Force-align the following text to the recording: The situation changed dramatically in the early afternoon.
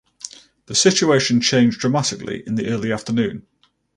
The 0.65 0.73
situation 0.73 1.41
changed 1.41 1.79
dramatically 1.79 2.41
in 2.47 2.55
the 2.55 2.69
early 2.69 2.91
afternoon. 2.91 3.45